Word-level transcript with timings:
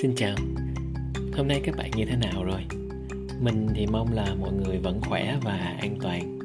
Xin 0.00 0.14
chào. 0.14 0.36
Hôm 1.36 1.48
nay 1.48 1.60
các 1.64 1.76
bạn 1.76 1.90
như 1.96 2.04
thế 2.04 2.16
nào 2.16 2.44
rồi? 2.44 2.60
Mình 3.40 3.66
thì 3.74 3.86
mong 3.86 4.12
là 4.12 4.34
mọi 4.40 4.52
người 4.52 4.78
vẫn 4.78 5.00
khỏe 5.00 5.36
và 5.42 5.76
an 5.80 5.98
toàn. 6.02 6.38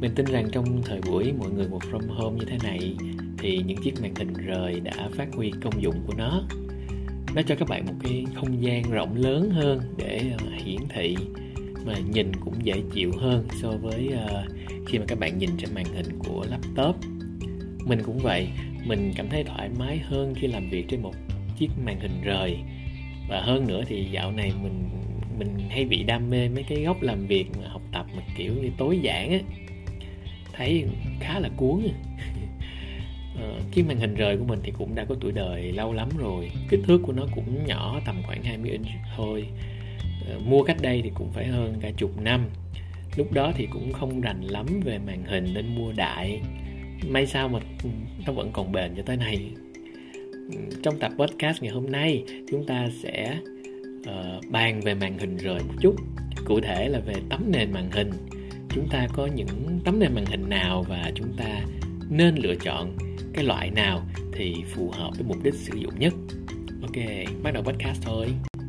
Mình 0.00 0.12
tin 0.14 0.26
rằng 0.26 0.48
trong 0.52 0.82
thời 0.84 1.00
buổi 1.00 1.32
mọi 1.38 1.50
người 1.50 1.68
một 1.68 1.78
from 1.92 2.08
home 2.08 2.38
như 2.38 2.44
thế 2.50 2.58
này 2.62 2.96
Thì 3.38 3.62
những 3.66 3.76
chiếc 3.82 4.02
màn 4.02 4.14
hình 4.14 4.32
rời 4.32 4.80
đã 4.80 5.08
phát 5.16 5.28
huy 5.34 5.52
công 5.62 5.82
dụng 5.82 6.02
của 6.06 6.14
nó. 6.18 6.42
Nó 7.34 7.42
cho 7.42 7.54
các 7.54 7.68
bạn 7.68 7.86
một 7.86 7.94
cái 8.02 8.26
không 8.34 8.62
gian 8.62 8.90
rộng 8.90 9.16
lớn 9.16 9.50
hơn 9.50 9.80
để 9.96 10.32
ờ, 10.38 10.46
hiển 10.64 10.80
thị 10.94 11.16
Mà 11.86 11.94
nhìn 12.12 12.32
cũng 12.40 12.54
dễ 12.62 12.74
chịu 12.92 13.12
hơn 13.18 13.48
so 13.62 13.70
với 13.70 14.08
ờ, 14.26 14.44
khi 14.86 14.98
mà 14.98 15.04
các 15.08 15.18
bạn 15.18 15.38
nhìn 15.38 15.50
trên 15.58 15.74
màn 15.74 15.84
hình 15.84 16.18
của 16.18 16.44
laptop. 16.50 16.96
Mình 17.86 18.02
cũng 18.02 18.18
vậy, 18.18 18.48
mình 18.86 19.12
cảm 19.16 19.28
thấy 19.28 19.44
thoải 19.44 19.70
mái 19.78 19.98
hơn 19.98 20.34
khi 20.36 20.46
làm 20.46 20.70
việc 20.70 20.84
trên 20.88 21.02
một 21.02 21.14
chiếc 21.58 21.70
màn 21.84 22.00
hình 22.00 22.20
rời 22.24 22.58
và 23.28 23.40
hơn 23.40 23.66
nữa 23.66 23.82
thì 23.86 24.04
dạo 24.04 24.32
này 24.32 24.52
mình 24.62 24.88
mình 25.38 25.68
hay 25.70 25.84
bị 25.84 26.02
đam 26.02 26.30
mê 26.30 26.48
mấy 26.48 26.62
cái 26.62 26.82
góc 26.82 27.02
làm 27.02 27.26
việc 27.26 27.46
mà 27.60 27.68
học 27.68 27.82
tập 27.92 28.06
mà 28.16 28.22
kiểu 28.36 28.52
như 28.62 28.70
tối 28.78 28.98
giản 29.02 29.30
á. 29.30 29.38
Thấy 30.52 30.84
khá 31.20 31.38
là 31.38 31.48
cuốn 31.56 31.80
ờ, 33.40 33.60
cái 33.74 33.84
màn 33.84 33.98
hình 33.98 34.14
rời 34.14 34.36
của 34.36 34.44
mình 34.44 34.60
thì 34.62 34.72
cũng 34.78 34.94
đã 34.94 35.04
có 35.04 35.14
tuổi 35.20 35.32
đời 35.32 35.72
lâu 35.72 35.92
lắm 35.92 36.08
rồi. 36.18 36.50
Kích 36.68 36.80
thước 36.86 37.00
của 37.02 37.12
nó 37.12 37.22
cũng 37.34 37.66
nhỏ 37.66 38.00
tầm 38.06 38.22
khoảng 38.26 38.42
20 38.42 38.70
inch 38.70 38.86
thôi. 39.16 39.44
Ờ, 40.28 40.38
mua 40.38 40.62
cách 40.62 40.76
đây 40.82 41.00
thì 41.04 41.10
cũng 41.14 41.32
phải 41.32 41.46
hơn 41.46 41.74
cả 41.80 41.90
chục 41.96 42.20
năm. 42.20 42.48
Lúc 43.16 43.32
đó 43.32 43.52
thì 43.56 43.66
cũng 43.72 43.92
không 43.92 44.20
rành 44.20 44.40
lắm 44.42 44.66
về 44.84 44.98
màn 44.98 45.24
hình 45.24 45.54
nên 45.54 45.74
mua 45.74 45.92
đại. 45.92 46.40
May 47.08 47.26
sao 47.26 47.48
mà 47.48 47.58
nó 48.26 48.32
vẫn 48.32 48.50
còn 48.52 48.72
bền 48.72 48.94
cho 48.96 49.02
tới 49.02 49.16
nay 49.16 49.50
trong 50.82 50.98
tập 50.98 51.12
podcast 51.18 51.62
ngày 51.62 51.72
hôm 51.72 51.90
nay 51.90 52.24
chúng 52.50 52.66
ta 52.66 52.88
sẽ 53.02 53.38
uh, 54.00 54.50
bàn 54.50 54.80
về 54.80 54.94
màn 54.94 55.18
hình 55.18 55.36
rời 55.36 55.60
một 55.68 55.74
chút. 55.80 55.96
Cụ 56.44 56.60
thể 56.60 56.88
là 56.88 57.00
về 57.00 57.14
tấm 57.28 57.44
nền 57.50 57.72
màn 57.72 57.90
hình. 57.90 58.10
Chúng 58.68 58.88
ta 58.90 59.06
có 59.12 59.26
những 59.26 59.80
tấm 59.84 59.98
nền 59.98 60.14
màn 60.14 60.26
hình 60.26 60.48
nào 60.48 60.84
và 60.88 61.12
chúng 61.14 61.32
ta 61.36 61.60
nên 62.10 62.36
lựa 62.36 62.54
chọn 62.54 62.96
cái 63.34 63.44
loại 63.44 63.70
nào 63.70 64.02
thì 64.32 64.54
phù 64.74 64.90
hợp 64.90 65.10
với 65.14 65.24
mục 65.28 65.36
đích 65.42 65.54
sử 65.54 65.76
dụng 65.76 65.98
nhất? 65.98 66.14
Ok 66.82 67.04
bắt 67.42 67.54
đầu 67.54 67.62
podcast 67.62 68.02
thôi. 68.02 68.26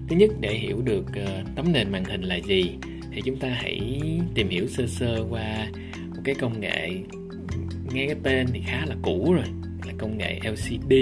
Thứ 0.10 0.16
nhất 0.16 0.30
để 0.40 0.54
hiểu 0.54 0.82
được 0.82 1.06
uh, 1.10 1.56
tấm 1.56 1.74
nền 1.74 1.92
màn 1.92 2.06
hình 2.06 2.22
là 2.22 2.36
gì 2.36 2.72
thì 3.12 3.22
chúng 3.26 3.36
ta 3.36 3.50
hãy 3.50 4.02
tìm 4.36 4.50
hiểu 4.50 4.68
sơ 4.68 4.88
sơ 4.88 5.26
qua 5.30 5.68
một 6.16 6.22
cái 6.24 6.36
công 6.36 6.60
nghệ. 6.60 6.90
Nghe 7.94 8.06
cái 8.06 8.16
tên 8.24 8.48
thì 8.54 8.62
khá 8.66 8.86
là 8.86 8.96
cũ 9.02 9.34
rồi 9.34 9.46
là 9.86 9.94
công 9.98 10.18
nghệ 10.18 10.40
LCD 10.44 10.94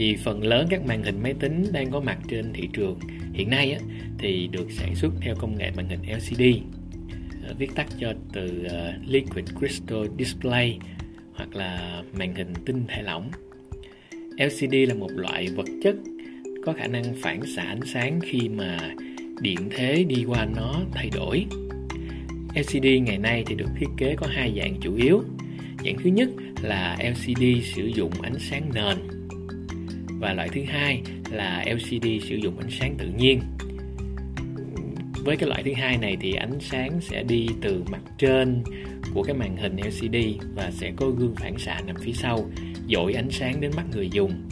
thì 0.00 0.16
phần 0.16 0.44
lớn 0.44 0.66
các 0.70 0.86
màn 0.86 1.02
hình 1.02 1.22
máy 1.22 1.34
tính 1.40 1.64
đang 1.72 1.90
có 1.90 2.00
mặt 2.00 2.18
trên 2.28 2.52
thị 2.52 2.68
trường 2.72 2.98
hiện 3.32 3.50
nay 3.50 3.72
á, 3.72 3.78
thì 4.18 4.48
được 4.52 4.70
sản 4.70 4.94
xuất 4.94 5.12
theo 5.20 5.34
công 5.38 5.58
nghệ 5.58 5.70
màn 5.76 5.88
hình 5.88 6.00
LCD 6.02 6.42
ờ, 7.46 7.54
viết 7.58 7.74
tắt 7.74 7.86
cho 8.00 8.12
từ 8.32 8.64
ờ, 8.70 8.92
Liquid 9.06 9.44
Crystal 9.58 9.98
Display 10.18 10.78
hoặc 11.34 11.54
là 11.54 12.02
màn 12.18 12.34
hình 12.34 12.54
tinh 12.66 12.84
thể 12.88 13.02
lỏng. 13.02 13.30
LCD 14.36 14.74
là 14.88 14.94
một 14.94 15.10
loại 15.16 15.46
vật 15.46 15.66
chất 15.82 15.96
có 16.64 16.72
khả 16.72 16.86
năng 16.86 17.14
phản 17.22 17.46
xạ 17.56 17.62
ánh 17.62 17.86
sáng 17.86 18.20
khi 18.22 18.48
mà 18.48 18.78
điện 19.40 19.68
thế 19.70 20.04
đi 20.08 20.24
qua 20.28 20.46
nó 20.56 20.80
thay 20.92 21.10
đổi. 21.14 21.46
LCD 22.54 22.86
ngày 23.02 23.18
nay 23.18 23.44
thì 23.46 23.54
được 23.54 23.68
thiết 23.80 23.88
kế 23.96 24.16
có 24.16 24.26
hai 24.30 24.54
dạng 24.56 24.74
chủ 24.80 24.94
yếu. 24.96 25.22
Dạng 25.84 25.96
thứ 26.04 26.10
nhất 26.10 26.28
là 26.62 26.96
LCD 27.00 27.42
sử 27.74 27.86
dụng 27.86 28.12
ánh 28.22 28.38
sáng 28.38 28.70
nền 28.74 29.19
và 30.20 30.32
loại 30.32 30.48
thứ 30.52 30.62
hai 30.68 31.02
là 31.30 31.64
LCD 31.66 32.06
sử 32.28 32.36
dụng 32.36 32.58
ánh 32.58 32.70
sáng 32.70 32.94
tự 32.98 33.06
nhiên. 33.18 33.40
Với 35.24 35.36
cái 35.36 35.48
loại 35.48 35.62
thứ 35.62 35.72
hai 35.72 35.98
này 35.98 36.16
thì 36.20 36.32
ánh 36.32 36.60
sáng 36.60 37.00
sẽ 37.00 37.22
đi 37.22 37.46
từ 37.62 37.84
mặt 37.90 38.00
trên 38.18 38.62
của 39.14 39.22
cái 39.22 39.34
màn 39.34 39.56
hình 39.56 39.76
LCD 39.76 40.16
và 40.54 40.70
sẽ 40.70 40.92
có 40.96 41.06
gương 41.06 41.34
phản 41.36 41.58
xạ 41.58 41.80
nằm 41.86 41.96
phía 41.96 42.12
sau, 42.12 42.50
dội 42.88 43.12
ánh 43.12 43.30
sáng 43.30 43.60
đến 43.60 43.70
mắt 43.76 43.84
người 43.92 44.08
dùng. 44.12 44.48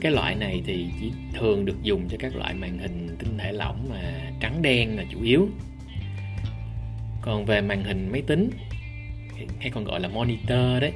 Cái 0.00 0.12
loại 0.12 0.34
này 0.34 0.62
thì 0.66 0.86
chỉ 1.00 1.10
thường 1.34 1.64
được 1.64 1.82
dùng 1.82 2.08
cho 2.08 2.16
các 2.20 2.36
loại 2.36 2.54
màn 2.54 2.78
hình 2.78 3.08
tinh 3.18 3.38
thể 3.38 3.52
lỏng 3.52 3.86
mà 3.90 4.30
trắng 4.40 4.62
đen 4.62 4.96
là 4.96 5.04
chủ 5.12 5.22
yếu. 5.22 5.48
Còn 7.22 7.44
về 7.44 7.60
màn 7.60 7.84
hình 7.84 8.08
máy 8.12 8.22
tính, 8.26 8.50
hay 9.60 9.70
còn 9.70 9.84
gọi 9.84 10.00
là 10.00 10.08
monitor 10.08 10.80
đấy 10.80 10.92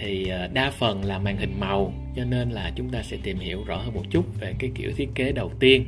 thì 0.00 0.28
ờ, 0.28 0.48
đa 0.52 0.70
phần 0.70 1.04
là 1.04 1.18
màn 1.18 1.36
hình 1.36 1.60
màu, 1.60 1.92
cho 2.16 2.24
nên 2.24 2.50
là 2.50 2.72
chúng 2.76 2.90
ta 2.90 3.02
sẽ 3.02 3.16
tìm 3.22 3.38
hiểu 3.38 3.64
rõ 3.64 3.76
hơn 3.76 3.94
một 3.94 4.04
chút 4.10 4.40
về 4.40 4.54
cái 4.58 4.70
kiểu 4.74 4.92
thiết 4.96 5.08
kế 5.14 5.32
đầu 5.32 5.52
tiên 5.60 5.84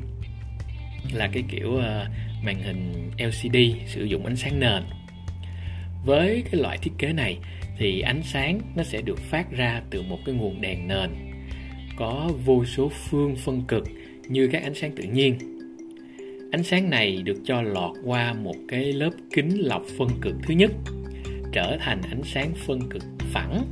là 1.12 1.28
cái 1.32 1.42
kiểu 1.48 1.76
ờ, 1.76 2.06
màn 2.42 2.62
hình 2.62 3.10
LCD 3.18 3.56
sử 3.86 4.04
dụng 4.04 4.26
ánh 4.26 4.36
sáng 4.36 4.60
nền. 4.60 4.82
Với 6.04 6.42
cái 6.50 6.60
loại 6.60 6.78
thiết 6.78 6.92
kế 6.98 7.12
này 7.12 7.38
thì 7.78 8.00
ánh 8.00 8.22
sáng 8.22 8.60
nó 8.76 8.82
sẽ 8.82 9.02
được 9.02 9.18
phát 9.18 9.52
ra 9.52 9.82
từ 9.90 10.02
một 10.02 10.18
cái 10.24 10.34
nguồn 10.34 10.60
đèn 10.60 10.88
nền, 10.88 11.10
có 11.96 12.30
vô 12.44 12.64
số 12.64 12.88
phương 12.88 13.36
phân 13.36 13.62
cực 13.68 13.84
như 14.28 14.48
các 14.52 14.62
ánh 14.62 14.74
sáng 14.74 14.92
tự 14.96 15.02
nhiên. 15.02 15.38
Ánh 16.52 16.62
sáng 16.62 16.90
này 16.90 17.22
được 17.22 17.36
cho 17.44 17.62
lọt 17.62 17.90
qua 18.04 18.32
một 18.32 18.56
cái 18.68 18.92
lớp 18.92 19.10
kính 19.32 19.58
lọc 19.58 19.82
phân 19.98 20.08
cực 20.20 20.34
thứ 20.42 20.54
nhất, 20.54 20.70
trở 21.52 21.76
thành 21.80 22.02
ánh 22.10 22.22
sáng 22.24 22.52
phân 22.66 22.80
cực 22.90 23.02
phẳng 23.18 23.64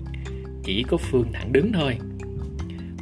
chỉ 0.68 0.82
có 0.82 0.96
phương 0.96 1.32
thẳng 1.32 1.52
đứng 1.52 1.72
thôi. 1.72 1.98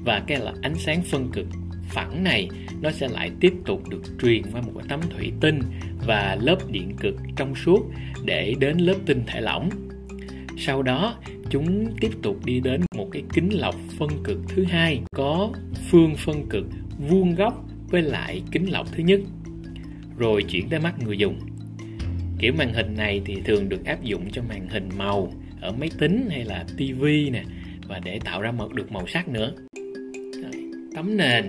Và 0.05 0.23
cái 0.27 0.39
là 0.39 0.53
ánh 0.63 0.75
sáng 0.75 1.03
phân 1.03 1.31
cực 1.33 1.47
phẳng 1.89 2.25
này, 2.25 2.49
nó 2.81 2.91
sẽ 2.91 3.09
lại 3.09 3.31
tiếp 3.41 3.53
tục 3.65 3.89
được 3.89 4.03
truyền 4.23 4.43
qua 4.53 4.61
một 4.61 4.73
cái 4.75 4.87
tấm 4.89 5.01
thủy 5.11 5.33
tinh 5.41 5.61
và 6.07 6.37
lớp 6.41 6.59
điện 6.71 6.93
cực 7.01 7.15
trong 7.37 7.55
suốt 7.55 7.87
để 8.25 8.55
đến 8.61 8.79
lớp 8.79 8.95
tinh 9.07 9.23
thể 9.27 9.41
lỏng. 9.41 9.71
Sau 10.59 10.83
đó, 10.83 11.19
chúng 11.51 11.87
tiếp 12.01 12.11
tục 12.23 12.45
đi 12.45 12.61
đến 12.61 12.81
một 12.97 13.09
cái 13.13 13.23
kính 13.35 13.49
lọc 13.53 13.75
phân 13.99 14.09
cực 14.25 14.39
thứ 14.49 14.65
hai, 14.65 15.01
có 15.17 15.53
phương 15.91 16.15
phân 16.17 16.49
cực 16.49 16.67
vuông 17.09 17.35
góc 17.35 17.65
với 17.91 18.03
lại 18.03 18.43
kính 18.51 18.71
lọc 18.71 18.93
thứ 18.93 19.03
nhất. 19.03 19.21
Rồi 20.19 20.43
chuyển 20.43 20.69
tới 20.69 20.81
mắt 20.81 20.95
người 21.05 21.19
dùng. 21.19 21.41
Kiểu 22.39 22.53
màn 22.59 22.73
hình 22.75 22.95
này 22.97 23.23
thì 23.25 23.37
thường 23.45 23.69
được 23.69 23.85
áp 23.85 24.03
dụng 24.03 24.31
cho 24.33 24.43
màn 24.49 24.69
hình 24.69 24.89
màu 24.99 25.33
ở 25.61 25.73
máy 25.73 25.91
tính 25.99 26.29
hay 26.31 26.45
là 26.45 26.65
tivi 26.77 27.31
nè, 27.31 27.43
và 27.89 28.01
để 28.05 28.19
tạo 28.25 28.43
ra 28.43 28.53
một 28.53 28.75
được 28.75 28.93
màu 28.93 29.07
sắc 29.07 29.29
nữa. 29.29 29.53
Tấm 30.95 31.17
nền 31.17 31.45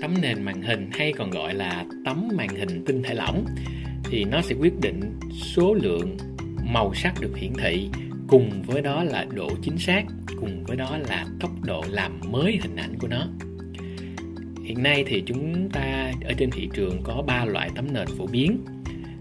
tấm 0.00 0.14
nền 0.22 0.42
màn 0.42 0.62
hình 0.62 0.90
hay 0.92 1.12
còn 1.12 1.30
gọi 1.30 1.54
là 1.54 1.84
tấm 2.04 2.28
màn 2.34 2.48
hình 2.48 2.84
tinh 2.86 3.02
thể 3.02 3.14
lỏng 3.14 3.44
thì 4.04 4.24
nó 4.24 4.40
sẽ 4.42 4.54
quyết 4.54 4.80
định 4.80 5.00
số 5.32 5.74
lượng 5.74 6.16
màu 6.72 6.94
sắc 6.94 7.20
được 7.20 7.36
hiển 7.36 7.52
thị 7.62 7.88
cùng 8.28 8.62
với 8.66 8.82
đó 8.82 9.04
là 9.04 9.26
độ 9.34 9.50
chính 9.62 9.78
xác, 9.78 10.02
cùng 10.40 10.64
với 10.64 10.76
đó 10.76 10.98
là 11.08 11.26
tốc 11.40 11.50
độ 11.62 11.84
làm 11.88 12.20
mới 12.30 12.58
hình 12.62 12.76
ảnh 12.76 12.98
của 12.98 13.08
nó. 13.08 13.26
Hiện 14.64 14.82
nay 14.82 15.04
thì 15.06 15.22
chúng 15.26 15.68
ta 15.72 16.12
ở 16.24 16.32
trên 16.38 16.50
thị 16.50 16.68
trường 16.74 17.00
có 17.04 17.22
ba 17.26 17.44
loại 17.44 17.70
tấm 17.74 17.92
nền 17.92 18.06
phổ 18.18 18.26
biến. 18.26 18.64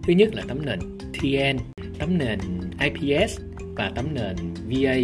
Thứ 0.03 0.13
nhất 0.13 0.35
là 0.35 0.44
tấm 0.47 0.66
nền 0.66 0.79
TN 1.22 1.58
tấm 2.02 2.18
nền 2.18 2.40
IPS 2.80 3.40
và 3.60 3.92
tấm 3.96 4.14
nền 4.14 4.36
VA 4.70 4.96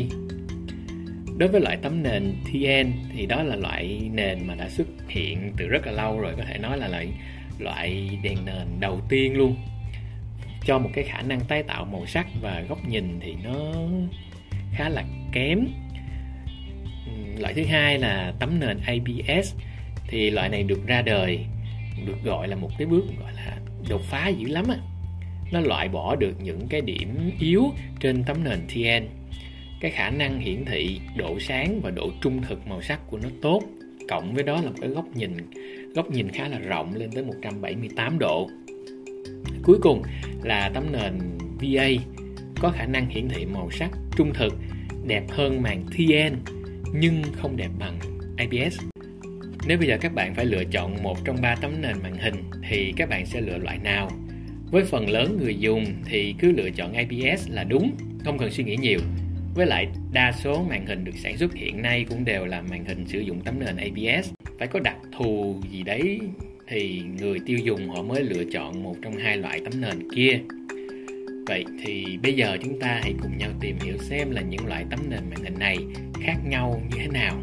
đối 1.38 1.50
với 1.50 1.62
loại 1.62 1.78
tấm 1.82 2.04
nền 2.04 2.34
TN 2.46 2.92
thì 3.14 3.26
đó 3.26 3.44
là 3.44 3.56
loại 3.56 4.10
nền 4.14 4.48
mà 4.48 4.56
đã 4.56 4.70
xuất 4.70 4.88
hiện 5.08 5.54
từ 5.58 5.68
rất 5.68 5.86
là 5.86 5.92
lâu 5.92 6.20
rồi, 6.20 6.34
có 6.38 6.44
thể 6.48 6.58
nói 6.58 6.78
là 6.78 6.88
loại 6.88 7.08
loại 7.60 8.20
đèn 8.24 8.46
nền 8.46 8.68
đầu 8.80 9.02
tiên 9.10 9.38
luôn. 9.38 9.56
Cho 10.66 10.80
một 10.80 10.90
cái 10.94 11.04
khả 11.04 11.22
năng 11.22 11.40
tái 11.40 11.64
tạo 11.64 11.86
màu 11.86 12.06
sắc 12.06 12.28
và 12.42 12.64
góc 12.70 12.90
nhìn 12.90 13.20
thì 13.22 13.36
nó 13.44 13.74
khá 14.74 14.90
là 14.90 15.04
kém. 15.32 15.68
Loại 17.38 17.54
thứ 17.54 17.64
hai 17.64 18.00
là 18.00 18.34
tấm 18.40 18.60
nền 18.60 18.78
ABS 18.86 19.56
thì 20.08 20.30
loại 20.30 20.50
này 20.50 20.64
được 20.64 20.88
ra 20.88 21.02
đời, 21.02 21.46
được 22.06 22.24
gọi 22.24 22.48
là 22.48 22.56
một 22.56 22.70
cái 22.78 22.88
bước 22.88 23.04
gọi 23.20 23.34
là 23.34 23.58
đột 23.90 24.02
phá 24.04 24.28
dữ 24.28 24.48
lắm 24.48 24.66
á 24.70 24.78
nó 25.52 25.60
loại 25.60 25.90
bỏ 25.90 26.16
được 26.16 26.34
những 26.44 26.68
cái 26.70 26.82
điểm 26.82 27.32
yếu 27.40 27.64
trên 28.00 28.24
tấm 28.24 28.44
nền 28.44 28.60
TN 28.68 29.08
cái 29.82 29.92
khả 29.92 30.10
năng 30.10 30.40
hiển 30.40 30.66
thị, 30.66 31.00
độ 31.16 31.40
sáng 31.40 31.82
và 31.82 31.92
độ 31.92 32.12
trung 32.22 32.42
thực 32.42 32.68
màu 32.68 32.82
sắc 32.82 33.00
của 33.08 33.20
nó 33.24 33.30
tốt, 33.42 33.62
cộng 34.10 34.34
với 34.34 34.44
đó 34.44 34.62
là 34.62 34.70
một 34.70 34.76
cái 34.82 34.90
góc 34.90 35.06
nhìn 35.16 35.32
góc 35.96 36.12
nhìn 36.12 36.30
khá 36.30 36.48
là 36.48 36.60
rộng 36.60 36.96
lên 36.96 37.12
tới 37.12 37.24
178 37.24 38.20
độ. 38.20 38.50
Cuối 39.64 39.78
cùng 39.82 40.02
là 40.44 40.72
tấm 40.74 40.92
nền 40.92 41.20
VA 41.62 41.88
có 42.60 42.70
khả 42.70 42.86
năng 42.86 43.10
hiển 43.10 43.30
thị 43.30 43.46
màu 43.46 43.72
sắc 43.72 43.92
trung 44.16 44.34
thực, 44.34 44.54
đẹp 45.08 45.24
hơn 45.30 45.62
màn 45.62 45.84
TN 45.84 46.54
nhưng 46.94 47.22
không 47.42 47.58
đẹp 47.58 47.70
bằng 47.80 48.00
IPS 48.38 48.80
nếu 49.68 49.78
bây 49.78 49.88
giờ 49.88 49.98
các 50.02 50.14
bạn 50.14 50.36
phải 50.36 50.46
lựa 50.46 50.64
chọn 50.64 51.04
một 51.04 51.26
trong 51.26 51.42
ba 51.42 51.56
tấm 51.56 51.82
nền 51.82 51.96
màn 52.04 52.18
hình, 52.18 52.44
thì 52.70 52.94
các 52.98 53.10
bạn 53.10 53.26
sẽ 53.26 53.42
lựa 53.42 53.58
loại 53.58 53.78
nào? 53.84 54.10
Với 54.72 54.84
phần 54.84 55.10
lớn 55.10 55.38
người 55.42 55.56
dùng 55.56 55.86
thì 56.06 56.36
cứ 56.40 56.52
lựa 56.52 56.70
chọn 56.70 56.94
IPS 56.94 57.50
là 57.50 57.64
đúng, 57.64 57.92
không 58.26 58.38
cần 58.38 58.52
suy 58.52 58.64
nghĩ 58.64 58.78
nhiều. 58.78 59.00
Với 59.56 59.66
lại, 59.66 59.88
đa 60.12 60.32
số 60.32 60.64
màn 60.70 60.86
hình 60.86 61.04
được 61.04 61.16
sản 61.16 61.38
xuất 61.38 61.54
hiện 61.54 61.82
nay 61.82 62.06
cũng 62.10 62.26
đều 62.26 62.46
là 62.46 62.62
màn 62.62 62.86
hình 62.86 63.06
sử 63.08 63.20
dụng 63.20 63.42
tấm 63.42 63.60
nền 63.60 63.78
ips 63.78 64.30
phải 64.60 64.68
có 64.68 64.80
đặc 64.80 64.96
thù 65.18 65.62
gì 65.72 65.84
đấy 65.84 66.20
thì 66.68 67.02
người 67.20 67.40
tiêu 67.46 67.58
dùng 67.58 67.90
họ 67.90 68.04
mới 68.04 68.24
lựa 68.24 68.44
chọn 68.52 68.84
một 68.84 68.96
trong 69.02 69.18
hai 69.18 69.38
loại 69.38 69.60
tấm 69.60 69.82
nền 69.82 70.12
kia. 70.12 70.40
Vậy 71.48 71.66
thì 71.86 72.18
bây 72.24 72.34
giờ 72.34 72.58
chúng 72.64 72.80
ta 72.80 73.00
hãy 73.04 73.14
cùng 73.22 73.38
nhau 73.38 73.50
tìm 73.60 73.78
hiểu 73.84 73.98
xem 73.98 74.32
là 74.32 74.42
những 74.42 74.68
loại 74.68 74.86
tấm 74.90 75.00
nền 75.10 75.20
màn 75.30 75.44
hình 75.44 75.60
này 75.60 75.78
khác 76.22 76.36
nhau 76.46 76.82
như 76.90 76.98
thế 77.00 77.08
nào. 77.08 77.42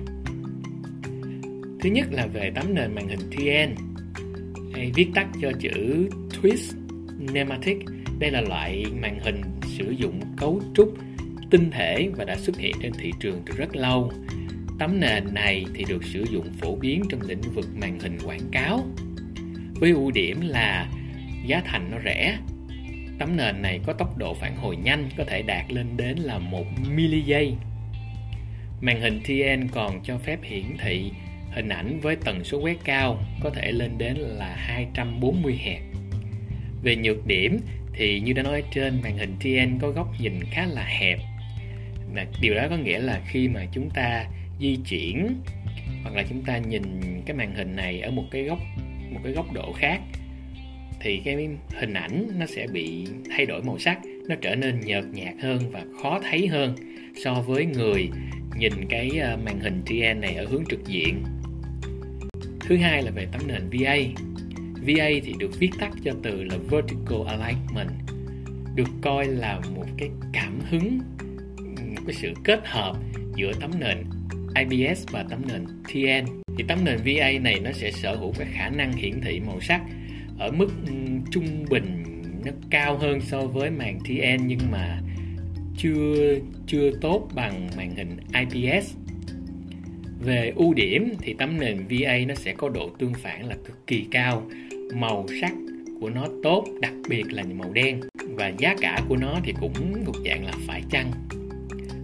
Thứ 1.81 1.91
nhất 1.91 2.06
là 2.11 2.26
về 2.26 2.53
tấm 2.55 2.75
nền 2.75 2.94
màn 2.94 3.09
hình 3.09 3.31
TN 3.31 3.75
hay 4.73 4.91
viết 4.94 5.06
tắt 5.15 5.26
cho 5.43 5.53
chữ 5.61 6.09
Twist. 6.43 6.84
Nematic 7.19 7.78
đây 8.19 8.31
là 8.31 8.40
loại 8.40 8.84
màn 9.00 9.20
hình 9.20 9.40
sử 9.62 9.90
dụng 9.90 10.20
cấu 10.37 10.62
trúc 10.75 10.94
tinh 11.50 11.70
thể 11.70 12.08
và 12.16 12.25
đã 12.25 12.37
xuất 12.37 12.58
hiện 12.58 12.75
trên 12.82 12.93
thị 12.99 13.12
trường 13.20 13.43
từ 13.46 13.55
rất 13.56 13.76
lâu. 13.76 14.12
Tấm 14.78 15.00
nền 15.00 15.34
này 15.34 15.64
thì 15.75 15.84
được 15.88 16.05
sử 16.05 16.25
dụng 16.31 16.46
phổ 16.61 16.76
biến 16.76 17.02
trong 17.11 17.20
lĩnh 17.20 17.43
vực 17.55 17.66
màn 17.81 17.99
hình 18.00 18.19
quảng 18.25 18.50
cáo, 18.52 18.84
với 19.75 19.90
ưu 19.90 20.11
điểm 20.11 20.40
là 20.40 20.90
giá 21.46 21.62
thành 21.64 21.90
nó 21.90 21.99
rẻ. 22.05 22.38
Tấm 23.19 23.37
nền 23.37 23.62
này 23.62 23.81
có 23.87 23.93
tốc 23.93 24.19
độ 24.19 24.34
phản 24.34 24.56
hồi 24.56 24.76
nhanh, 24.76 25.08
có 25.19 25.25
thể 25.25 25.43
đạt 25.43 25.72
lên 25.72 25.87
đến 25.96 26.19
là 26.19 26.38
1 26.38 26.64
mili 26.96 27.20
giây 27.20 27.55
màn 28.84 29.00
hình 29.00 29.20
TN 29.20 29.69
còn 29.72 30.00
cho 30.05 30.19
phép 30.19 30.38
hiển 30.43 30.64
thị 30.84 31.11
hình 31.52 31.69
ảnh 31.69 32.00
với 32.00 32.16
tần 32.16 32.44
số 32.44 32.61
quét 32.61 32.76
cao, 32.84 33.19
có 33.43 33.50
thể 33.50 33.72
lên 33.72 33.99
đến 33.99 34.16
là 34.16 34.55
240 34.56 35.61
Hz. 35.64 35.94
Về 36.85 36.97
nhược 36.97 37.27
điểm 37.27 37.61
thì 37.93 38.21
như 38.21 38.33
đã 38.33 38.43
nói 38.43 38.63
trên, 38.71 39.01
màn 39.03 39.19
hình 39.19 39.35
TN 39.41 39.79
có 39.81 39.91
góc 39.91 40.09
nhìn 40.21 40.41
khá 40.51 40.67
là 40.67 40.85
hẹp. 40.85 41.19
Điều 42.41 42.55
đó 42.55 42.67
có 42.71 42.77
nghĩa 42.77 42.99
là 42.99 43.21
khi 43.29 43.49
mà 43.49 43.67
chúng 43.73 43.91
ta 43.91 44.25
di 44.61 44.79
chuyển 44.89 45.37
hoặc 46.03 46.15
là 46.15 46.25
chúng 46.29 46.43
ta 46.43 46.59
nhìn 46.59 46.83
cái 47.27 47.37
màn 47.37 47.55
hình 47.55 47.77
này 47.77 48.01
ở 48.01 48.11
một 48.11 48.25
cái 48.31 48.43
góc, 48.43 48.59
một 49.11 49.21
cái 49.25 49.33
góc 49.33 49.53
độ 49.53 49.73
khác 49.73 50.01
thì 51.01 51.21
cái 51.25 51.49
hình 51.81 51.95
ảnh 51.95 52.29
nó 52.39 52.47
sẽ 52.47 52.67
bị 52.73 53.07
thay 53.31 53.47
đổi 53.47 53.63
màu 53.63 53.79
sắc, 53.79 53.99
nó 54.29 54.35
trở 54.41 54.55
nên 54.57 54.81
nhợt 54.81 55.05
nhạt 55.13 55.35
hơn 55.43 55.71
và 55.71 55.85
khó 56.03 56.21
thấy 56.31 56.47
hơn 56.47 56.75
so 57.25 57.35
với 57.35 57.67
người 57.67 58.11
nhìn 58.57 58.73
cái 58.89 59.11
ờ, 59.21 59.39
màn 59.45 59.61
hình 59.61 59.83
TN 59.87 60.21
này 60.21 60.35
ở 60.35 60.47
hướng 60.47 60.65
trực 60.71 60.87
diện 60.87 61.23
thứ 62.61 62.77
hai 62.77 63.03
là 63.03 63.11
về 63.11 63.27
tấm 63.33 63.41
nền 63.47 63.69
VA 63.73 63.97
VA 64.87 65.09
thì 65.25 65.35
được 65.39 65.59
viết 65.59 65.71
tắt 65.79 65.91
cho 66.05 66.13
từ 66.23 66.45
là 66.45 66.57
Vertical 66.71 67.27
Alignment, 67.27 67.91
được 68.75 68.89
coi 69.03 69.27
là 69.27 69.61
một 69.77 69.87
cái 69.99 70.09
cảm 70.33 70.61
hứng, 70.71 70.99
một 71.95 72.03
cái 72.07 72.15
sự 72.15 72.33
kết 72.45 72.61
hợp 72.65 72.97
giữa 73.37 73.53
tấm 73.61 73.71
nền 73.81 74.05
IPS 74.55 75.07
và 75.11 75.25
tấm 75.31 75.43
nền 75.49 75.65
TN 75.65 76.43
thì 76.59 76.65
tấm 76.69 76.85
nền 76.85 76.97
VA 77.05 77.31
này 77.41 77.61
nó 77.61 77.73
sẽ 77.73 77.91
sở 77.91 78.17
hữu 78.17 78.33
cái 78.39 78.49
khả 78.53 78.69
năng 78.69 78.93
hiển 78.93 79.21
thị 79.21 79.41
màu 79.41 79.61
sắc 79.61 79.83
ở 80.39 80.51
mức 80.53 80.71
trung 81.31 81.65
bình, 81.71 82.05
nó 82.45 82.53
cao 82.71 82.99
hơn 82.99 83.21
so 83.21 83.41
với 83.41 83.71
màn 83.71 83.99
TN 84.01 84.47
nhưng 84.47 84.71
mà 84.71 85.01
chưa 85.77 86.39
chưa 86.67 86.91
tốt 87.01 87.29
bằng 87.35 87.69
màn 87.77 87.95
hình 87.97 88.17
IPS 88.33 88.95
về 90.21 90.53
ưu 90.57 90.75
điểm 90.75 91.15
thì 91.21 91.35
tấm 91.39 91.61
nền 91.61 91.85
VA 91.91 92.19
nó 92.29 92.35
sẽ 92.35 92.53
có 92.53 92.69
độ 92.69 92.91
tương 92.99 93.15
phản 93.15 93.49
là 93.49 93.55
cực 93.55 93.87
kỳ 93.87 94.07
cao 94.11 94.47
màu 94.93 95.27
sắc 95.41 95.53
của 96.01 96.11
nó 96.11 96.27
tốt, 96.43 96.65
đặc 96.81 96.93
biệt 97.09 97.25
là 97.33 97.43
màu 97.43 97.73
đen. 97.73 98.01
Và 98.29 98.53
giá 98.59 98.75
cả 98.81 99.01
của 99.09 99.17
nó 99.17 99.41
thì 99.45 99.55
cũng 99.61 100.05
thuộc 100.05 100.17
dạng 100.25 100.45
là 100.45 100.53
phải 100.67 100.83
chăng. 100.91 101.11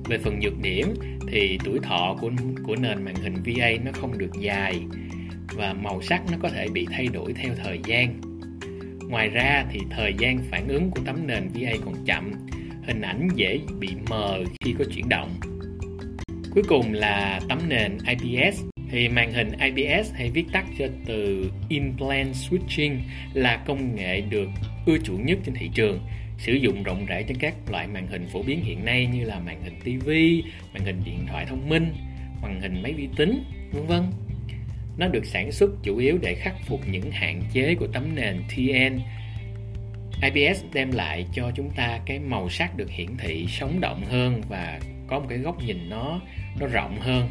Về 0.05 0.19
phần 0.19 0.41
nhược 0.41 0.62
điểm 0.62 0.94
thì 1.29 1.59
tuổi 1.65 1.79
thọ 1.82 2.17
của 2.21 2.31
của 2.62 2.77
nền 2.77 3.05
màn 3.05 3.15
hình 3.15 3.35
VA 3.44 3.71
nó 3.85 3.91
không 3.93 4.19
được 4.19 4.32
dài. 4.41 4.82
Và 5.53 5.73
màu 5.73 6.03
sắc 6.03 6.23
nó 6.31 6.38
có 6.43 6.49
thể 6.49 6.69
bị 6.69 6.87
thay 6.91 7.06
đổi 7.06 7.32
theo 7.32 7.55
thời 7.65 7.81
gian. 7.85 8.21
Ngoài 9.09 9.29
ra 9.29 9.65
thì 9.73 9.81
thời 9.91 10.15
gian 10.19 10.38
phản 10.50 10.69
ứng 10.69 10.91
của 10.91 11.00
tấm 11.05 11.27
nền 11.27 11.49
VA 11.55 11.73
còn 11.85 11.94
chậm. 12.06 12.32
Hình 12.87 13.00
ảnh 13.00 13.29
dễ 13.35 13.61
bị 13.81 13.88
mờ 14.09 14.44
khi 14.65 14.75
có 14.79 14.85
chuyển 14.94 15.09
động. 15.09 15.31
Cuối 16.55 16.65
cùng 16.69 16.93
là 16.93 17.41
tấm 17.49 17.59
nền 17.69 17.99
IPS 18.09 18.62
thì 18.90 19.08
màn 19.08 19.32
hình 19.32 19.52
IPS 19.52 20.14
hay 20.14 20.31
viết 20.31 20.44
tắt 20.52 20.64
cho 20.78 20.87
từ 21.06 21.50
Implant 21.69 22.34
Switching 22.34 22.96
là 23.34 23.56
công 23.66 23.96
nghệ 23.96 24.20
được 24.20 24.48
ưa 24.87 24.98
chuộng 24.98 25.26
nhất 25.26 25.38
trên 25.44 25.54
thị 25.54 25.70
trường 25.75 26.00
sử 26.38 26.52
dụng 26.52 26.82
rộng 26.82 27.06
rãi 27.06 27.25
trên 27.28 27.37
các 27.37 27.54
loại 27.70 27.87
màn 27.87 28.06
hình 28.06 28.28
phổ 28.32 28.42
biến 28.42 28.64
hiện 28.64 28.84
nay 28.84 29.06
như 29.06 29.25
là 29.25 29.38
màn 29.38 29.62
hình 29.62 29.81
TV, 29.81 30.08
màn 30.72 30.84
hình 30.84 31.02
điện 31.04 31.26
thoại 31.28 31.46
thông 31.48 31.69
minh, 31.69 31.94
màn 32.42 32.60
hình 32.60 32.82
máy 32.82 32.92
vi 32.92 33.08
tính, 33.16 33.44
vân 33.72 33.87
vân. 33.87 34.02
Nó 34.98 35.08
được 35.08 35.26
sản 35.26 35.52
xuất 35.52 35.70
chủ 35.82 35.96
yếu 35.96 36.19
để 36.22 36.34
khắc 36.34 36.54
phục 36.66 36.81
những 36.90 37.10
hạn 37.10 37.43
chế 37.52 37.75
của 37.75 37.86
tấm 37.86 38.14
nền 38.14 38.43
TN. 38.48 38.98
IPS 40.22 40.64
đem 40.72 40.90
lại 40.93 41.26
cho 41.34 41.50
chúng 41.56 41.70
ta 41.70 42.00
cái 42.06 42.19
màu 42.19 42.48
sắc 42.48 42.76
được 42.76 42.90
hiển 42.90 43.16
thị 43.19 43.46
sống 43.48 43.81
động 43.81 44.04
hơn 44.04 44.43
và 44.48 44.81
có 45.06 45.19
một 45.20 45.26
cái 45.28 45.38
góc 45.38 45.62
nhìn 45.62 45.88
nó 45.88 46.20
nó 46.60 46.66
rộng 46.66 47.00
hơn 47.00 47.28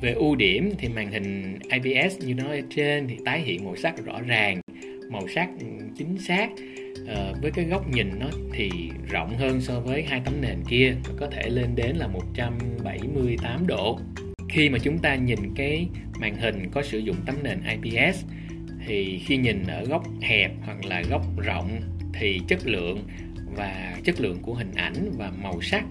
về 0.00 0.12
ưu 0.12 0.36
điểm 0.36 0.72
thì 0.78 0.88
màn 0.88 1.12
hình 1.12 1.58
IPS 1.70 2.18
như 2.20 2.34
nói 2.34 2.56
ở 2.56 2.66
trên 2.70 3.08
thì 3.08 3.16
tái 3.24 3.40
hiện 3.40 3.64
màu 3.64 3.76
sắc 3.76 4.04
rõ 4.04 4.20
ràng 4.26 4.60
màu 5.10 5.28
sắc 5.34 5.48
chính 5.96 6.18
xác 6.18 6.48
à, 7.08 7.32
với 7.42 7.50
cái 7.50 7.64
góc 7.64 7.90
nhìn 7.90 8.10
nó 8.18 8.26
thì 8.52 8.70
rộng 9.10 9.36
hơn 9.36 9.60
so 9.60 9.80
với 9.80 10.02
hai 10.02 10.20
tấm 10.24 10.34
nền 10.40 10.58
kia 10.68 10.94
có 11.16 11.26
thể 11.26 11.48
lên 11.50 11.74
đến 11.76 11.96
là 11.96 12.06
178 12.06 13.66
độ 13.66 13.98
khi 14.48 14.68
mà 14.68 14.78
chúng 14.78 14.98
ta 14.98 15.14
nhìn 15.14 15.38
cái 15.54 15.88
màn 16.20 16.36
hình 16.36 16.70
có 16.70 16.82
sử 16.82 16.98
dụng 16.98 17.16
tấm 17.26 17.34
nền 17.42 17.58
IPS 17.82 18.24
thì 18.86 19.20
khi 19.26 19.36
nhìn 19.36 19.64
ở 19.68 19.84
góc 19.84 20.06
hẹp 20.20 20.50
hoặc 20.64 20.84
là 20.84 21.02
góc 21.10 21.22
rộng 21.36 21.80
thì 22.14 22.40
chất 22.48 22.66
lượng 22.66 22.98
và 23.56 23.96
chất 24.04 24.20
lượng 24.20 24.38
của 24.42 24.54
hình 24.54 24.72
ảnh 24.74 25.10
và 25.16 25.32
màu 25.42 25.62
sắc 25.62 25.84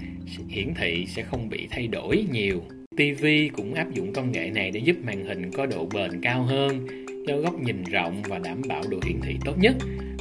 hiển 0.48 0.74
thị 0.74 1.06
sẽ 1.08 1.24
không 1.24 1.50
bị 1.50 1.68
thay 1.72 1.88
đổi 1.88 2.26
nhiều. 2.32 2.64
TV 2.98 3.26
cũng 3.54 3.74
áp 3.74 3.94
dụng 3.94 4.14
công 4.14 4.32
nghệ 4.32 4.50
này 4.50 4.72
để 4.72 4.80
giúp 4.80 4.96
màn 5.04 5.26
hình 5.26 5.52
có 5.52 5.66
độ 5.66 5.88
bền 5.94 6.22
cao 6.22 6.44
hơn, 6.44 6.88
cho 7.28 7.38
góc 7.38 7.60
nhìn 7.60 7.84
rộng 7.84 8.22
và 8.28 8.40
đảm 8.40 8.62
bảo 8.68 8.82
độ 8.90 9.00
hiển 9.06 9.22
thị 9.22 9.38
tốt 9.46 9.58
nhất, 9.60 9.76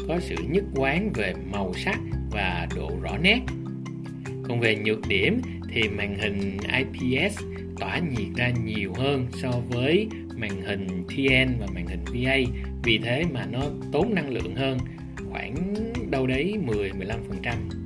có 0.08 0.20
sự 0.20 0.36
nhất 0.50 0.64
quán 0.74 1.10
về 1.14 1.34
màu 1.52 1.74
sắc 1.74 2.00
và 2.30 2.68
độ 2.76 2.90
rõ 3.02 3.18
nét. 3.22 3.40
Còn 4.48 4.60
về 4.60 4.76
nhược 4.76 5.08
điểm 5.08 5.40
thì 5.72 5.88
màn 5.88 6.18
hình 6.18 6.58
IPS 6.78 7.38
tỏa 7.80 7.98
nhiệt 7.98 8.28
ra 8.36 8.52
nhiều 8.64 8.92
hơn 8.94 9.26
so 9.32 9.50
với 9.70 10.08
màn 10.36 10.62
hình 10.62 10.86
TN 11.08 11.58
và 11.60 11.66
màn 11.74 11.86
hình 11.86 12.04
VA 12.04 12.36
vì 12.84 12.98
thế 12.98 13.24
mà 13.32 13.46
nó 13.52 13.62
tốn 13.92 14.14
năng 14.14 14.30
lượng 14.30 14.54
hơn 14.54 14.78
khoảng 15.30 15.54
đâu 16.10 16.26
đấy 16.26 16.56
10-15% 16.66 17.83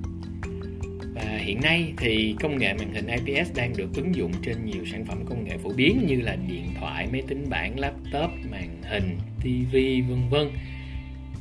và 1.19 1.39
hiện 1.39 1.61
nay 1.61 1.93
thì 1.97 2.35
công 2.41 2.59
nghệ 2.59 2.75
màn 2.75 2.95
hình 2.95 3.07
IPS 3.07 3.57
đang 3.57 3.77
được 3.77 3.95
ứng 3.95 4.15
dụng 4.15 4.33
trên 4.43 4.65
nhiều 4.65 4.85
sản 4.93 5.05
phẩm 5.05 5.25
công 5.27 5.45
nghệ 5.45 5.57
phổ 5.57 5.73
biến 5.73 6.07
như 6.07 6.21
là 6.21 6.37
điện 6.49 6.65
thoại, 6.81 7.09
máy 7.13 7.23
tính 7.29 7.47
bảng, 7.51 7.79
laptop, 7.79 8.31
màn 8.51 8.83
hình, 8.83 9.19
TV 9.41 9.77
vân 10.09 10.29
vân. 10.31 10.51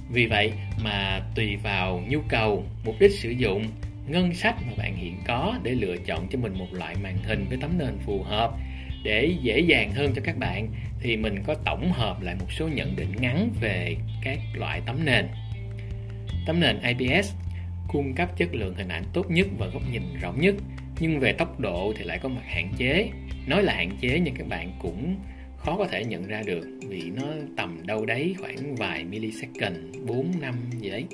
Vì 0.10 0.26
vậy 0.26 0.52
mà 0.84 1.22
tùy 1.36 1.56
vào 1.56 2.04
nhu 2.10 2.20
cầu, 2.30 2.66
mục 2.86 2.96
đích 3.00 3.12
sử 3.12 3.30
dụng, 3.30 3.68
ngân 4.08 4.34
sách 4.34 4.56
mà 4.68 4.74
bạn 4.78 4.96
hiện 4.96 5.16
có 5.28 5.60
để 5.64 5.72
lựa 5.72 5.98
chọn 5.98 6.28
cho 6.32 6.40
mình 6.40 6.54
một 6.58 6.74
loại 6.74 6.96
màn 7.04 7.18
hình 7.24 7.46
với 7.50 7.58
tấm 7.62 7.78
nền 7.78 7.98
phù 8.06 8.24
hợp 8.24 8.52
để 9.04 9.34
dễ 9.42 9.60
dàng 9.60 9.92
hơn 9.92 10.12
cho 10.16 10.22
các 10.26 10.38
bạn 10.38 10.68
thì 11.02 11.18
mình 11.18 11.44
có 11.48 11.56
tổng 11.66 11.92
hợp 11.92 12.22
lại 12.22 12.36
một 12.40 12.52
số 12.52 12.68
nhận 12.68 12.96
định 12.96 13.12
ngắn 13.20 13.50
về 13.62 13.96
các 14.24 14.40
loại 14.54 14.82
tấm 14.86 15.06
nền. 15.06 15.28
Tấm 16.46 16.60
nền 16.60 16.80
IPS 16.80 17.34
cung 17.88 18.14
cấp 18.14 18.38
chất 18.38 18.56
lượng 18.56 18.76
hình 18.76 18.88
ảnh 18.88 19.04
tốt 19.14 19.32
nhất 19.32 19.48
và 19.58 19.68
góc 19.68 19.82
nhìn 19.92 20.02
rộng 20.22 20.42
nhất. 20.42 20.56
Nhưng 21.00 21.20
về 21.20 21.34
tốc 21.34 21.60
độ 21.60 21.94
thì 21.98 22.04
lại 22.04 22.20
có 22.24 22.30
mặt 22.30 22.44
hạn 22.46 22.70
chế. 22.78 23.10
Nói 23.48 23.64
là 23.64 23.74
hạn 23.74 23.98
chế 24.02 24.20
nhưng 24.24 24.36
các 24.36 24.48
bạn 24.48 24.72
cũng 24.82 25.16
khó 25.58 25.78
có 25.78 25.88
thể 25.88 26.06
nhận 26.06 26.28
ra 26.28 26.42
được 26.46 26.68
vì 26.88 27.12
nó 27.16 27.24
tầm 27.58 27.88
đâu 27.88 28.06
đấy 28.06 28.36
khoảng 28.40 28.76
vài 28.76 29.04
millisecond 29.04 29.78
4 30.06 30.32
năm 30.42 30.56
gì 30.80 30.90
đấy. 30.90 31.06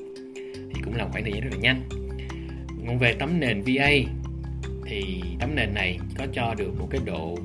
Thì 0.46 0.82
cũng 0.84 0.96
là 0.96 1.08
khoảng 1.12 1.24
thời 1.24 1.34
gian 1.34 1.42
rất 1.42 1.50
là 1.52 1.60
nhanh. 1.62 1.82
Còn 2.88 3.00
về 3.00 3.14
tấm 3.20 3.40
nền 3.40 3.62
VA 3.62 3.92
thì 4.86 5.22
tấm 5.40 5.56
nền 5.56 5.74
này 5.74 6.00
có 6.18 6.26
cho 6.34 6.56
được 6.58 6.80
một 6.80 6.88
cái 6.92 7.02
độ, 7.06 7.38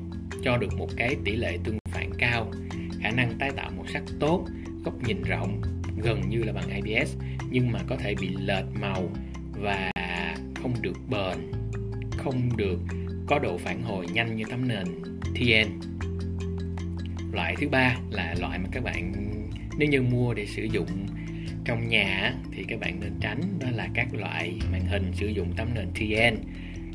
cho 0.43 0.57
được 0.57 0.77
một 0.77 0.87
cái 0.97 1.15
tỷ 1.25 1.35
lệ 1.35 1.57
tương 1.63 1.77
phản 1.91 2.09
cao. 2.17 2.51
Khả 3.01 3.11
năng 3.11 3.33
tái 3.39 3.51
tạo 3.55 3.71
màu 3.77 3.85
sắc 3.87 4.03
tốt, 4.19 4.45
góc 4.85 5.03
nhìn 5.03 5.21
rộng 5.23 5.61
gần 6.01 6.29
như 6.29 6.43
là 6.43 6.53
bằng 6.53 6.83
IPS 6.83 7.15
nhưng 7.49 7.71
mà 7.71 7.79
có 7.87 7.95
thể 7.95 8.15
bị 8.21 8.29
lệch 8.39 8.65
màu 8.81 9.09
và 9.51 9.91
không 10.61 10.73
được 10.81 10.97
bền, 11.09 11.51
không 12.17 12.57
được 12.57 12.79
có 13.27 13.39
độ 13.39 13.57
phản 13.57 13.81
hồi 13.81 14.05
nhanh 14.13 14.35
như 14.35 14.43
tấm 14.49 14.67
nền 14.67 14.85
TN 15.35 15.79
loại 17.33 17.55
thứ 17.59 17.69
ba 17.69 17.95
là 18.11 18.35
loại 18.39 18.59
mà 18.59 18.69
các 18.71 18.83
bạn, 18.83 19.13
nếu 19.77 19.89
như 19.89 20.01
mua 20.01 20.33
để 20.33 20.45
sử 20.45 20.63
dụng 20.63 21.07
trong 21.65 21.87
nhà 21.87 22.33
thì 22.51 22.63
các 22.67 22.79
bạn 22.79 22.99
nên 22.99 23.13
tránh, 23.21 23.41
đó 23.59 23.67
là 23.71 23.87
các 23.93 24.07
loại 24.13 24.59
màn 24.71 24.85
hình 24.85 25.11
sử 25.13 25.27
dụng 25.27 25.53
tấm 25.57 25.67
nền 25.75 25.87
TN 25.91 26.43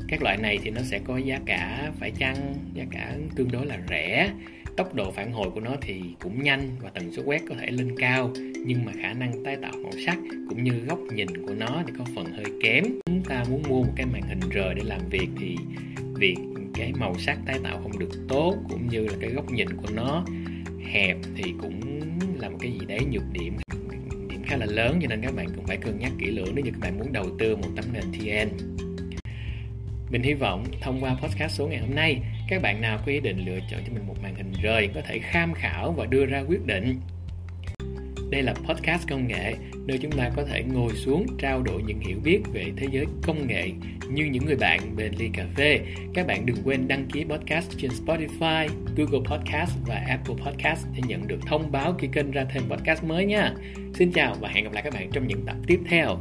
các 0.07 0.23
loại 0.23 0.37
này 0.37 0.59
thì 0.63 0.69
nó 0.69 0.81
sẽ 0.81 0.99
có 0.99 1.17
giá 1.17 1.39
cả 1.45 1.91
phải 1.99 2.11
chăng? 2.11 2.55
Giá 2.73 2.83
cả 2.91 3.15
tương 3.35 3.51
đối 3.51 3.65
là 3.65 3.79
rẻ 3.89 4.31
tốc 4.77 4.93
độ 4.93 5.11
phản 5.11 5.31
hồi 5.31 5.49
của 5.53 5.59
nó 5.59 5.71
thì 5.81 6.01
cũng 6.21 6.43
nhanh 6.43 6.69
và 6.81 6.89
tần 6.89 7.11
số 7.11 7.23
quét 7.25 7.41
có 7.49 7.55
thể 7.59 7.71
lên 7.71 7.95
cao, 7.99 8.31
nhưng 8.65 8.85
mà 8.85 8.91
khả 9.01 9.13
năng 9.13 9.43
tái 9.43 9.57
tạo 9.61 9.71
màu 9.83 9.91
sắc 10.05 10.17
cũng 10.49 10.63
như 10.63 10.71
góc 10.71 10.99
nhìn 11.13 11.27
của 11.47 11.53
nó 11.53 11.83
thì 11.87 11.93
có 11.97 12.05
phần 12.15 12.25
hơi 12.25 12.45
kém. 12.63 12.83
Chúng 13.05 13.21
ta 13.21 13.43
muốn 13.49 13.63
mua 13.69 13.83
một 13.83 13.93
cái 13.95 14.05
màn 14.05 14.21
hình 14.21 14.39
rời 14.49 14.75
để 14.75 14.83
làm 14.85 15.01
việc 15.09 15.27
thì 15.39 15.55
việc 16.15 16.35
cái 16.73 16.93
màu 16.99 17.15
sắc 17.19 17.39
tái 17.45 17.59
tạo 17.63 17.79
không 17.81 17.99
được 17.99 18.27
tốt 18.27 18.55
cũng 18.69 18.87
như 18.89 19.07
là 19.07 19.13
cái 19.19 19.29
góc 19.29 19.51
nhìn 19.51 19.67
của 19.77 19.89
nó 19.93 20.25
hẹp 20.91 21.17
thì 21.35 21.53
cũng 21.61 21.81
là 22.39 22.49
một 22.49 22.57
cái 22.61 22.71
gì 22.71 22.85
đấy 22.87 22.99
nhược 23.11 23.23
điểm 23.33 23.57
điểm 24.29 24.41
khá 24.45 24.57
là 24.57 24.65
lớn. 24.65 24.99
Cho 25.01 25.07
nên 25.07 25.21
các 25.21 25.35
bạn 25.35 25.47
cũng 25.55 25.65
phải 25.65 25.77
cân 25.77 25.99
nhắc 25.99 26.11
kỹ 26.19 26.25
lưỡng 26.25 26.55
nếu 26.55 26.65
như 26.65 26.71
các 26.71 26.79
bạn 26.79 26.99
muốn 26.99 27.13
đầu 27.13 27.29
tư 27.39 27.55
một 27.55 27.69
tấm 27.75 27.85
nền 27.93 28.03
TN 28.11 28.75
mình 30.11 30.23
hy 30.23 30.33
vọng 30.33 30.65
thông 30.81 31.03
qua 31.03 31.15
podcast 31.21 31.53
số 31.53 31.67
ngày 31.67 31.79
hôm 31.79 31.95
nay 31.95 32.21
các 32.47 32.61
bạn 32.61 32.81
nào 32.81 32.97
có 32.97 33.11
ý 33.11 33.19
định 33.19 33.45
lựa 33.45 33.59
chọn 33.71 33.79
cho 33.87 33.93
mình 33.93 34.07
một 34.07 34.15
màn 34.23 34.35
hình 34.35 34.53
rời 34.61 34.89
có 34.95 35.01
thể 35.01 35.19
tham 35.31 35.53
khảo 35.53 35.91
và 35.91 36.05
đưa 36.05 36.25
ra 36.25 36.43
quyết 36.47 36.65
định 36.65 36.99
đây 38.29 38.43
là 38.43 38.53
podcast 38.53 39.07
công 39.09 39.27
nghệ 39.27 39.53
nơi 39.85 39.97
chúng 40.01 40.11
ta 40.11 40.29
có 40.35 40.43
thể 40.43 40.63
ngồi 40.63 40.93
xuống 40.95 41.25
trao 41.39 41.61
đổi 41.63 41.81
những 41.85 41.99
hiểu 41.99 42.17
biết 42.23 42.39
về 42.53 42.65
thế 42.77 42.87
giới 42.91 43.05
công 43.23 43.47
nghệ 43.47 43.71
như 44.09 44.25
những 44.25 44.45
người 44.45 44.55
bạn 44.55 44.95
bên 44.95 45.13
ly 45.17 45.29
cà 45.33 45.45
phê. 45.55 45.79
Các 46.13 46.27
bạn 46.27 46.45
đừng 46.45 46.55
quên 46.63 46.87
đăng 46.87 47.05
ký 47.05 47.25
podcast 47.29 47.71
trên 47.77 47.91
Spotify, 47.91 48.67
Google 48.95 49.29
Podcast 49.29 49.71
và 49.85 49.95
Apple 50.07 50.35
Podcast 50.45 50.85
để 50.95 51.01
nhận 51.07 51.27
được 51.27 51.39
thông 51.45 51.71
báo 51.71 51.95
khi 51.99 52.07
kênh 52.11 52.31
ra 52.31 52.45
thêm 52.53 52.63
podcast 52.69 53.03
mới 53.03 53.25
nha. 53.25 53.53
Xin 53.93 54.11
chào 54.11 54.35
và 54.39 54.49
hẹn 54.49 54.63
gặp 54.63 54.73
lại 54.73 54.83
các 54.83 54.93
bạn 54.93 55.09
trong 55.11 55.27
những 55.27 55.45
tập 55.45 55.55
tiếp 55.67 55.79
theo. 55.89 56.17